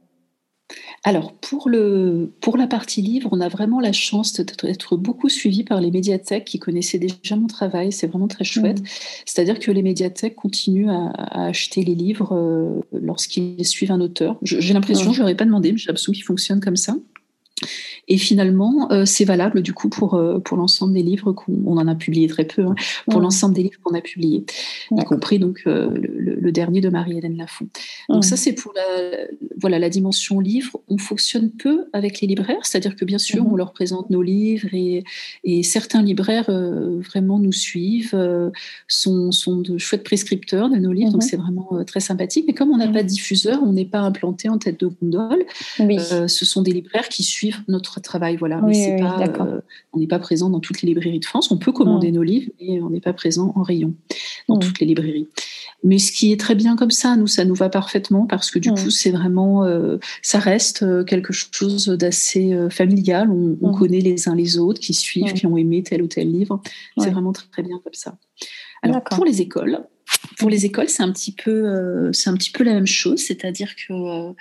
[1.06, 5.66] Alors, pour, le, pour la partie livre, on a vraiment la chance d'être beaucoup suivi
[5.66, 7.92] par les médiathèques qui connaissaient déjà mon travail.
[7.92, 8.80] C'est vraiment très chouette.
[8.80, 8.86] Mmh.
[9.26, 14.38] C'est-à-dire que les médiathèques continuent à, acheter les livres euh, lorsqu'ils suivent un auteur.
[14.44, 16.96] J'ai l'impression, je ai pas demandé, mais j'ai l'impression qu'ils fonctionnent comme ça.
[18.08, 21.78] Et finalement, euh, c'est valable du coup pour, euh, pour l'ensemble des livres qu'on on
[21.78, 22.76] en a publié très peu, hein,
[23.10, 24.46] pour l'ensemble des livres qu'on a publiés,
[24.92, 27.68] y compris donc euh, le, dernier de Marie-Hélène Lafont.
[28.10, 29.28] Donc ça, c'est pour la,
[29.60, 30.80] voilà, la dimension livre.
[30.88, 33.54] On fonctionne peu avec les libraires, c'est-à-dire que bien sûr, mhm.
[33.54, 35.04] on leur présente nos livres et,
[35.44, 38.16] et certains libraires vraiment nous suivent,
[38.88, 41.28] sont, sont de chouettes prescripteurs de nos livres, donc mhm.
[41.28, 42.46] c'est vraiment très sympathique.
[42.48, 45.44] Mais comme on n'a pas de diffuseur, on n'est pas implanté en tête de gondole,
[45.80, 48.38] ce sont des libraires qui suivent notre travail.
[48.38, 48.62] Voilà.
[48.62, 49.62] mais pas, euh,
[49.94, 51.52] on n'est pas présent dans toutes les librairies de France.
[51.52, 52.16] On peut commander mm.
[52.16, 53.94] nos livres, mais on n'est pas présent en rayon
[54.48, 54.60] dans mm.
[54.60, 55.28] toutes les librairies.
[55.84, 58.60] Mais ce qui est très bien comme ça, nous, ça nous va parfaitement parce que
[58.60, 58.76] du mm.
[58.76, 63.30] coup, c'est vraiment, euh, ça reste euh, quelque chose d'assez familial.
[63.30, 66.62] On, connaît les uns les autres qui suivent, qui ont aimé tel ou tel livre.
[66.98, 68.18] C'est vraiment très, très bien comme ça.
[68.82, 69.84] Alors pour les écoles,
[70.38, 73.76] pour les écoles, c'est un petit peu, c'est un petit peu la même chose, c'est-à-dire
[73.76, 74.34] que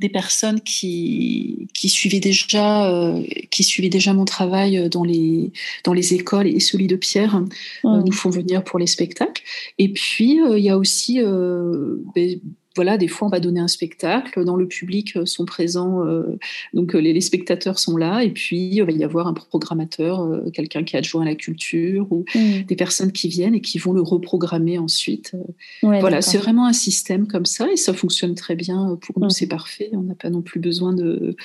[0.00, 5.52] des personnes qui, qui suivaient déjà euh, qui suivaient déjà mon travail dans les
[5.84, 7.36] dans les écoles et celui de Pierre
[7.84, 9.42] euh, nous font venir pour les spectacles.
[9.78, 12.40] Et puis euh, il y a aussi ben,
[12.76, 16.38] voilà, des fois on va donner un spectacle, dans le public euh, sont présents, euh,
[16.72, 20.84] donc euh, les, spectateurs sont là, et puis il va y avoir un programmateur, quelqu'un
[20.84, 22.62] qui est adjoint à la culture, ou mmh.
[22.68, 25.34] des personnes qui viennent et qui vont le reprogrammer ensuite.
[25.82, 29.30] voilà, c'est vraiment un système comme ça, et ça fonctionne très bien pour nous, mmh.
[29.30, 31.36] c'est parfait, on n'a pas non plus besoin de,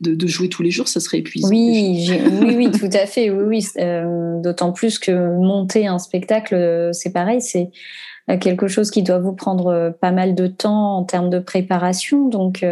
[0.00, 1.48] de, jouer tous les jours, ça serait épuisant.
[1.48, 2.10] Oui,
[2.42, 3.82] oui, oui, tout à fait, oui, oui.
[4.42, 7.70] D'autant plus que monter un spectacle, c'est pareil, c'est
[8.40, 12.28] quelque chose qui doit vous prendre pas mal de temps en termes de préparation.
[12.28, 12.64] Donc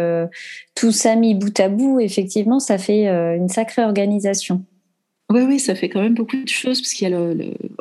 [0.75, 4.63] tout ça mis bout à bout, effectivement, ça fait une sacrée organisation.
[5.33, 7.17] Oui, oui, ça fait quand même beaucoup de choses, parce qu'il y a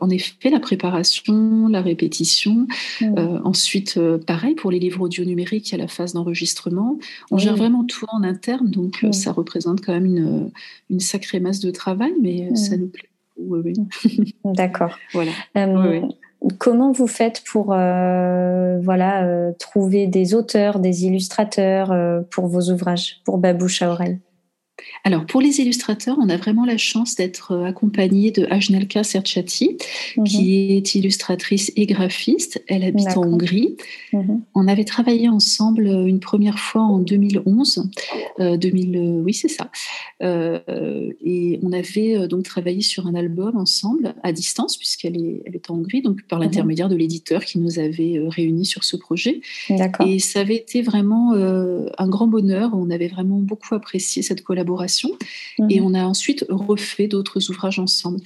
[0.00, 2.66] en effet la préparation, la répétition.
[3.00, 3.18] Mm.
[3.18, 6.98] Euh, ensuite, euh, pareil, pour les livres audio numériques, il y a la phase d'enregistrement.
[7.30, 9.12] On gère vraiment tout en interne, donc euh, mm.
[9.12, 10.50] ça représente quand même une,
[10.88, 12.56] une, sacrée masse de travail, mais mm.
[12.56, 13.11] ça nous plaît.
[13.37, 14.35] Oui, oui.
[14.44, 14.96] D'accord.
[15.12, 15.32] voilà.
[16.59, 21.94] Comment vous faites pour voilà, trouver des auteurs, des illustrateurs
[22.31, 23.92] pour vos ouvrages, pour Babouche à
[25.05, 29.77] alors, pour les illustrateurs, on a vraiment la chance d'être euh, accompagné de Ajnelka Serchati,
[30.16, 30.25] mhm.
[30.25, 32.62] qui est illustratrice et graphiste.
[32.68, 33.77] Elle habite en Hongrie.
[34.12, 34.42] Mhm.
[34.55, 37.90] On avait travaillé ensemble euh, une première fois en 2011.
[38.38, 39.71] 2000, euh, oui, c'est ça.
[40.21, 45.71] et on avait donc travaillé sur un album ensemble, à distance, puisqu'elle est, elle est
[45.71, 46.45] en Hongrie, donc par mhm.
[46.45, 49.40] l'intermédiaire de l'éditeur qui nous avait réunis sur ce projet.
[50.07, 52.71] Et ça avait été vraiment un grand bonheur.
[52.75, 54.71] On avait vraiment beaucoup apprécié cette collaboration
[55.68, 55.87] et mhm.
[55.87, 58.20] on a ensuite refait d'autres ouvrages ensemble.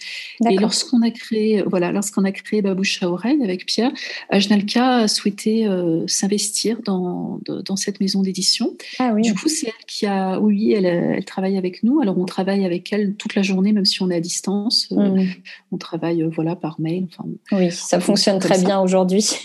[0.49, 3.93] Et lorsqu'on a créé, voilà, lorsqu'on a créé Babouche à oreille avec Pierre,
[4.31, 8.77] Ajnalka a souhaité euh, s'investir dans, dans cette maison d'édition.
[8.99, 12.01] Ah du coup, c'est elle qui a, oui, elle, elle, travaille avec nous.
[12.01, 14.89] Alors, on travaille avec elle toute la journée, même si on est à distance.
[14.93, 15.29] Euh, mhm.
[15.73, 17.07] On travaille, euh, voilà, par mail.
[17.11, 19.27] Enfin, oui, ça fonctionne très bien aujourd'hui.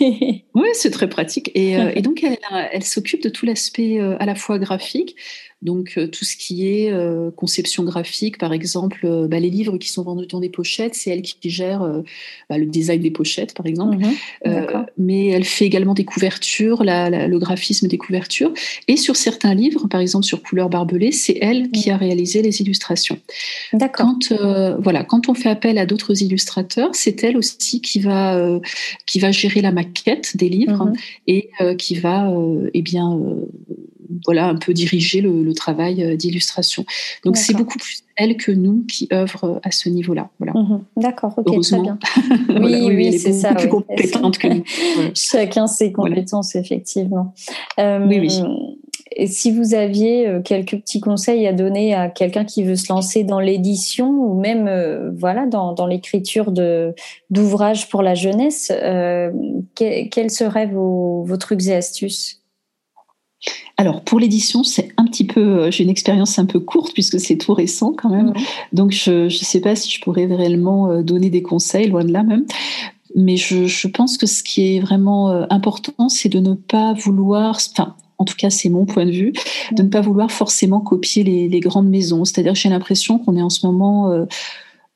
[0.54, 1.50] oui, c'est très pratique.
[1.54, 2.38] Et, et donc, elle,
[2.72, 5.16] elle s'occupe de tout l'aspect à la fois graphique,
[5.62, 9.78] donc euh, tout ce qui est euh, conception graphique, par exemple, euh, bah, les livres
[9.78, 12.02] qui sont vendus dans des pochettes, c'est elle qui gère
[12.50, 13.96] bah, le design des pochettes, par exemple.
[13.96, 14.86] Mhm.
[14.98, 18.52] mais elle fait également des couvertures, le graphisme des couvertures.
[18.88, 21.94] Et sur certains livres, par exemple sur Couleur barbelée, c'est elle qui mhm.
[21.94, 23.18] a réalisé les illustrations.
[23.72, 24.06] D'accord.
[24.06, 24.32] Quand,
[24.80, 28.60] voilà, quand on fait appel à d'autres illustrateurs, c'est elle aussi qui va,
[29.06, 30.96] qui va gérer la maquette des livres mhm.
[31.28, 32.32] et qui va
[32.74, 33.18] eh bien,
[34.24, 36.84] voilà, un peu diriger le, travail euh, d'illustration.
[37.24, 40.30] Donc c'est beaucoup plus elle que nous qui œuvrent à ce niveau-là.
[40.38, 40.52] Voilà.
[40.54, 40.82] Mhm.
[40.96, 41.98] D'accord, ok, très bien.
[42.48, 43.54] Oui, oui, c'est ça.
[43.54, 44.64] Plus compétente que nous.
[45.14, 47.34] Chacun ses compétences, effectivement.
[47.78, 48.42] Euh, oui, oui.
[49.14, 52.90] Et si vous aviez euh, quelques petits conseils à donner à quelqu'un qui veut se
[52.90, 56.94] lancer dans l'édition ou même voilà dans, dans l'écriture de
[57.30, 58.72] d'ouvrages pour la jeunesse,
[59.74, 62.41] quels seraient vos, vos trucs et astuces?
[63.76, 67.18] Alors pour l'édition, c'est un petit peu, euh, j'ai une expérience un peu courte puisque
[67.18, 68.32] c'est tout récent quand même.
[68.72, 72.12] Donc je ne sais pas si je pourrais réellement euh, donner des conseils, loin de
[72.12, 72.44] là même.
[73.14, 77.58] Mais je, pense que ce qui est vraiment euh, important, c'est de ne pas vouloir,
[77.74, 79.32] enfin en tout cas c'est mon point de vue,
[79.72, 82.24] de ne pas vouloir forcément copier les, grandes maisons.
[82.24, 84.26] C'est-à-dire que j'ai l'impression qu'on est en ce moment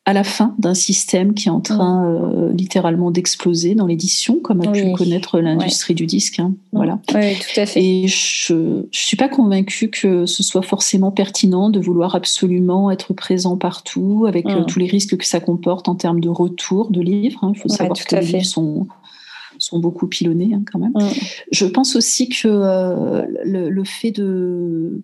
[0.07, 4.61] à la fin d'un système qui est en train euh, littéralement d'exploser dans l'édition, comme
[4.61, 6.39] a pu connaître l'industrie du disque.
[6.39, 6.55] Hein.
[6.73, 7.01] Voilà.
[7.13, 7.83] Oui, tout à fait.
[7.83, 13.15] Et je ne suis pas convaincue que ce soit forcément pertinent de vouloir absolument être
[13.15, 17.01] présent partout, avec euh, tous les risques que ça comporte en termes de retour de
[17.01, 17.41] livres.
[17.43, 17.53] Hein.
[17.57, 18.87] Il faut savoir que les livres sont
[19.59, 20.93] sont beaucoup pilonnés hein, quand même.
[21.51, 25.03] Je pense aussi que euh, le, le, fait de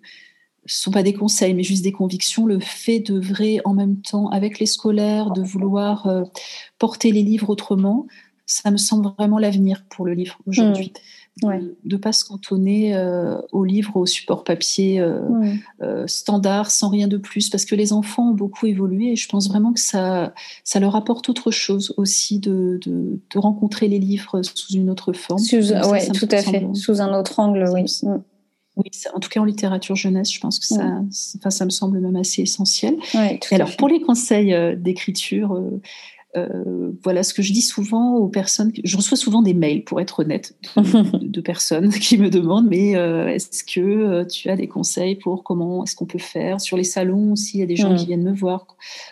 [0.65, 2.45] ce sont pas des conseils, mais juste des convictions.
[2.45, 6.23] Le fait d'œuvrer en même temps avec les scolaires, de vouloir euh,
[6.79, 8.07] porter les livres autrement,
[8.45, 10.93] ça me semble vraiment l'avenir pour le livre aujourd'hui.
[11.41, 11.47] Mmh.
[11.83, 17.07] De ne pas se cantonner euh, au livre, au support papier euh, standard, sans rien
[17.07, 20.33] de plus, parce que les enfants ont beaucoup évolué et je pense vraiment que ça,
[20.63, 25.41] ça leur apporte autre chose aussi de, de, rencontrer les livres sous une autre forme.
[25.91, 27.85] Oui, tout à fait, sous un autre angle, oui.
[28.75, 31.01] Oui, en tout cas en littérature jeunesse, je pense que ça,
[31.37, 32.95] enfin, ça me semble même assez essentiel.
[33.13, 35.79] Et alors pour les conseils euh, d'écriture, euh,
[36.35, 38.71] euh, voilà ce que je dis souvent aux personnes.
[38.83, 43.63] Je reçois souvent des mails, pour être honnête, de, personnes qui me demandent mais est-ce
[43.63, 46.59] que tu as des conseils pour comment est-ce qu'on peut faire?
[46.59, 48.65] Sur les salons aussi Il y a des gens qui viennent me voir.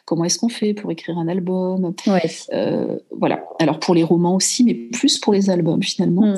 [0.05, 1.93] Comment est-ce qu'on fait pour écrire un album?
[3.11, 3.43] Voilà.
[3.59, 6.33] Alors pour les romans aussi, mais plus pour les albums finalement.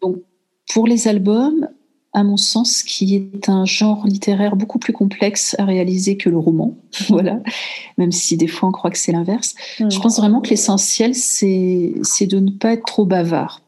[0.00, 0.16] Donc
[0.72, 1.68] pour les albums,
[2.16, 6.38] à mon sens, qui est un genre littéraire beaucoup plus complexe à réaliser que le
[6.38, 6.74] roman.
[7.10, 7.40] voilà,
[7.98, 9.54] même si des fois on croit que c'est l'inverse.
[9.78, 9.90] Mm.
[9.90, 11.92] Je pense vraiment que l'essentiel, c'est
[12.26, 13.60] de ne pas être trop bavard.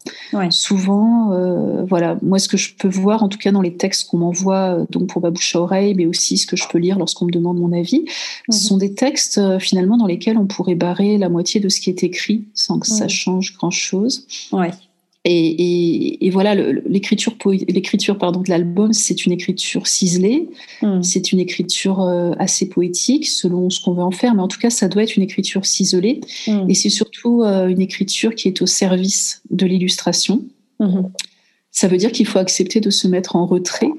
[0.48, 4.08] Souvent, euh, voilà, moi ce que je peux voir, en tout cas dans les textes
[4.08, 6.98] qu'on m'envoie, euh, donc pour Babouche à oreille, mais aussi ce que je peux lire
[6.98, 8.06] lorsqu'on me demande mon avis,
[8.48, 8.62] ce mm-hmm.
[8.62, 11.90] sont des textes euh, finalement dans lesquels on pourrait barrer la moitié de ce qui
[11.90, 13.10] est écrit sans que ça mm.
[13.10, 14.26] change grand chose.
[14.52, 14.70] Ouais.
[15.24, 17.34] Et, voilà, l'écriture,
[17.68, 20.48] l'écriture pardon, de l'album, c'est une écriture ciselée,
[20.80, 21.02] hmm.
[21.02, 24.58] c'est une écriture euh, assez poétique selon ce qu'on veut en faire, mais en tout
[24.58, 26.20] cas, ça doit être une écriture ciselée.
[26.46, 26.70] Hmm.
[26.70, 30.44] Et c'est surtout euh, une écriture qui est au service de l'illustration.
[30.78, 31.02] Hmm.
[31.72, 33.90] Ça veut dire qu'il faut accepter de se mettre en retrait.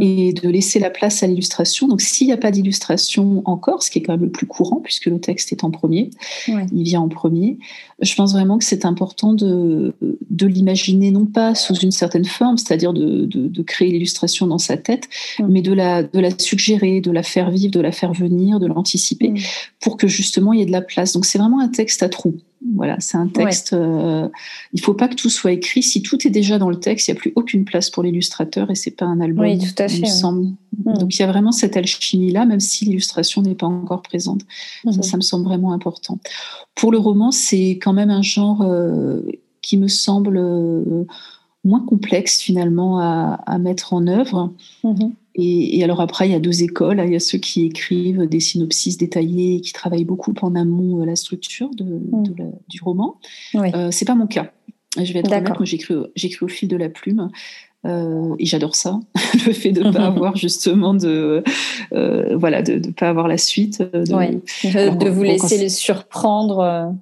[0.00, 1.86] Et de laisser la place à l'illustration.
[1.88, 4.80] Donc s'il n'y a pas d'illustration encore, ce qui est quand même le plus courant
[4.82, 6.10] puisque le texte est en premier,
[6.48, 7.58] il vient en premier,
[8.00, 9.94] je pense vraiment que c'est important de,
[10.30, 14.76] de l'imaginer non pas sous une certaine forme, c'est-à-dire de, de, créer l'illustration dans sa
[14.76, 15.46] tête, mm.
[15.48, 18.66] mais de la, de la suggérer, de la faire vivre, de la faire venir, de
[18.66, 19.38] l'anticiper mm.
[19.80, 21.12] pour que justement il y ait de la place.
[21.12, 22.36] Donc c'est vraiment un texte à trous.
[22.72, 23.74] Voilà, c'est un texte.
[23.74, 24.28] Euh,
[24.72, 25.82] il faut pas que tout soit écrit.
[25.82, 28.70] Si tout est déjà dans le texte, il n'y a plus aucune place pour l'illustrateur
[28.70, 29.44] et c'est pas un album.
[29.44, 30.06] Oui, tout à fait.
[30.06, 30.46] semble.
[30.84, 30.94] Hmm.
[30.94, 34.42] Donc il y a vraiment cette alchimie là, même si l'illustration n'est pas encore présente.
[34.84, 35.02] Ça, hmm.
[35.02, 36.18] ça me semble vraiment important.
[36.74, 39.20] Pour le roman, c'est quand même un genre euh,
[39.60, 41.04] qui me semble euh,
[41.64, 44.52] moins complexe finalement à, à mettre en œuvre.
[44.82, 45.10] Hmm.
[45.36, 47.02] Et, alors après, il y a deux écoles.
[47.04, 51.06] Il y a ceux qui écrivent des synopsis détaillés, qui travaillent beaucoup en amont euh,
[51.06, 52.52] la structure de, mm.
[52.68, 53.16] du roman.
[53.54, 53.70] Oui.
[53.74, 54.52] Euh, c'est pas mon cas.
[54.96, 57.30] Je vais être honnête, moi j'écris, j'écris au fil de la plume.
[57.84, 58.98] Euh, et j'adore ça,
[59.46, 61.44] le fait de ne pas avoir justement de
[61.92, 66.94] euh, voilà de ne pas avoir la suite, de, de, vous laisser les surprendre.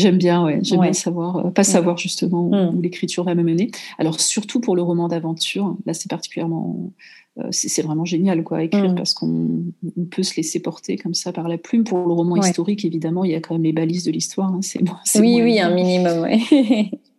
[0.00, 2.82] J'aime bien, ouais, j'aime bien savoir, pas savoir justement où mm.
[2.82, 3.70] l'écriture va me mener.
[3.98, 6.92] Alors surtout pour le roman d'aventure, là c'est particulièrement
[7.38, 8.94] euh, c'est vraiment génial quoi à écrire mm.
[8.96, 9.64] parce qu'on
[10.10, 11.84] peut se laisser porter comme ça par la plume.
[11.84, 14.52] Pour le roman historique, évidemment, il y a quand même les balises de l'histoire.
[14.52, 14.80] Hein, c'est
[15.20, 16.20] oui, oui, un minimum.
[16.20, 16.40] Ouais.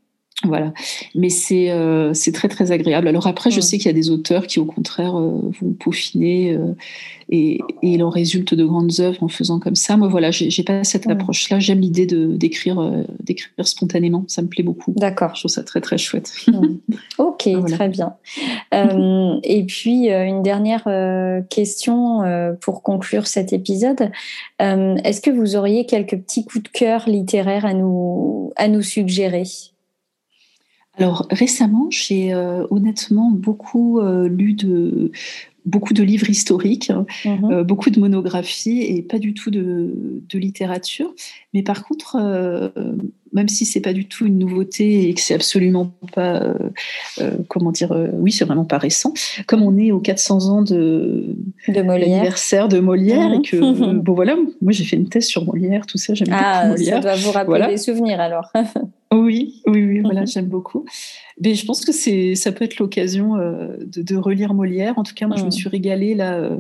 [0.44, 0.74] Voilà,
[1.14, 3.08] mais c'est euh, c'est très très agréable.
[3.08, 3.62] Alors après, je mm.
[3.62, 6.74] sais qu'il y a des auteurs qui au contraire euh, vont peaufiner euh,
[7.30, 9.98] et, et, il en résulte de grandes œuvres en faisant comme ça.
[9.98, 11.12] Moi, voilà, j'ai pas cette mm.
[11.12, 11.60] approche-là.
[11.60, 12.82] J'aime l'idée de d'écrire
[13.20, 14.26] d'écrire spontanément.
[14.28, 14.94] Ça me plaît beaucoup.
[14.98, 15.36] D'accord.
[15.36, 16.32] Je trouve ça très très chouette.
[16.48, 16.78] Mm.
[17.18, 18.16] Ok, très bien.
[18.72, 20.88] et puis une dernière
[21.50, 22.22] question
[22.62, 24.12] pour conclure cet épisode.
[24.60, 29.44] Est-ce que vous auriez quelques petits coups de cœur littéraires à nous à nous suggérer?
[30.98, 35.12] Alors récemment, j'ai euh, honnêtement beaucoup euh, lu de
[35.64, 37.52] beaucoup de livres historiques, hein, mhm.
[37.52, 39.94] euh, beaucoup de monographies et pas du tout de,
[40.34, 41.14] littérature.
[41.54, 42.18] Mais par contre,
[43.32, 46.56] même si c'est pas du tout une nouveauté et que c'est absolument pas,
[47.48, 49.14] comment dire, oui, c'est vraiment pas récent.
[49.46, 51.36] Comme on est aux 400 ans de,
[51.68, 54.00] de l'anniversaire de Molière et que mhm.
[54.02, 56.96] bon voilà, moi j'ai fait une thèse sur Molière, tout ça, j'aime ah, beaucoup Molière.
[56.96, 58.52] Ça doit vous rappeler des souvenirs alors.
[59.14, 60.28] Oui, oui, oui, voilà, mhm.
[60.28, 60.86] j'aime beaucoup.
[61.44, 64.98] Mais je pense que c'est, ça peut être l'occasion euh, de, relire Molière.
[64.98, 65.52] En tout cas, moi, je me mhm.
[65.52, 66.58] suis régalée là euh,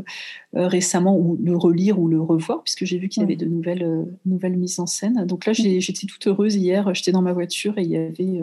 [0.57, 3.45] euh, récemment, ou le relire ou le revoir, puisque j'ai vu qu'il y avait de
[3.45, 5.25] nouvelles, nouvelles mises en scène.
[5.25, 6.93] Donc là, j'étais toute heureuse hier.
[6.93, 8.41] J'étais dans ma voiture et il y avait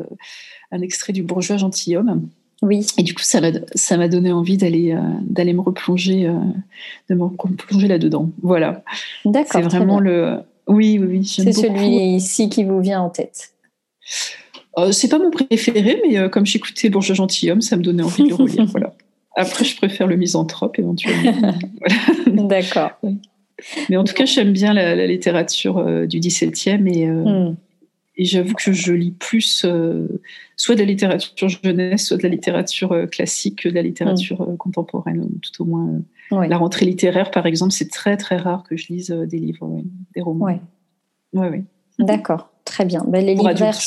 [0.72, 2.28] un extrait du Bourgeois gentilhomme.
[2.62, 2.86] Oui.
[2.96, 6.32] Et du coup, ça m'a, ça m'a donné envie d'aller, d'aller me replonger,
[7.10, 8.30] de me replonger là-dedans.
[8.42, 8.82] Voilà.
[9.26, 9.50] D'accord.
[9.52, 10.38] C'est vraiment le.
[10.66, 11.26] Oui, oui, oui.
[11.26, 13.52] C'est celui-ci qui vous vient en tête.
[14.78, 18.24] Euh, c'est pas mon préféré, mais euh, comme j'écoutais Bourgeois Gentilhomme, ça me donnait envie
[18.24, 18.64] de le relire.
[18.66, 18.94] voilà.
[19.36, 21.54] Après, je préfère le misanthrope éventuellement.
[22.26, 22.92] D'accord.
[23.88, 27.56] Mais en tout cas, j'aime bien la, littérature euh, du XVIIe et, hmm.
[28.16, 29.66] et j'avoue que je lis plus
[30.56, 34.56] soit de la littérature jeunesse, soit de la littérature classique que de la littérature hmm.
[34.56, 36.00] contemporaine, ou tout au moins.
[36.30, 39.82] La rentrée littéraire, par exemple, c'est très très rare que je lise des livres,
[40.14, 40.46] des romans.
[40.46, 41.64] Oui, ouais, ouais.
[41.98, 42.50] D'accord.
[42.68, 43.02] Très bien.
[43.08, 43.78] Ben, les, libraires,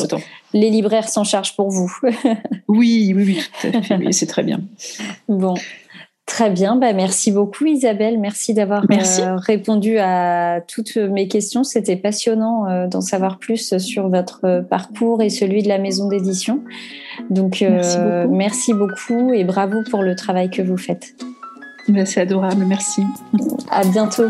[0.53, 1.95] les libraires s'en chargent pour vous.
[2.67, 4.11] oui, oui, oui, tout à fait.
[4.11, 4.59] c'est très bien.
[5.29, 5.53] Bon.
[6.25, 11.63] Très bien, ben, merci beaucoup Isabelle, merci d'avoir euh, répondu à toutes mes questions.
[11.63, 16.63] C'était passionnant euh, d'en savoir plus sur votre parcours et celui de la maison d'édition.
[17.29, 19.33] Donc euh, merci beaucoup.
[19.33, 21.15] et bravo pour le travail que vous faites.
[21.89, 23.03] Ben, c'est adorable, merci.
[23.69, 24.29] À bientôt.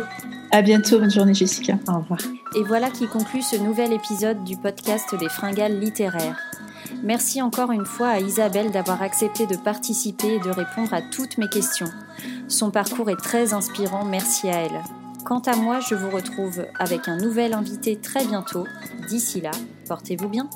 [0.54, 1.78] À bientôt, bonne journée Jessica.
[1.88, 2.20] Au revoir.
[2.58, 6.38] Et voilà qui conclut ce nouvel épisode du podcast des fringales littéraires.
[7.04, 11.38] Merci encore une fois à Isabelle d'avoir accepté de participer et de répondre à toutes
[11.38, 11.90] mes questions.
[12.50, 14.82] Son parcours est très inspirant, merci à elle.
[15.24, 18.66] Quant à moi, je vous retrouve avec un nouvel invité très bientôt.
[19.08, 19.52] D'ici là,
[19.88, 20.50] portez-vous bien.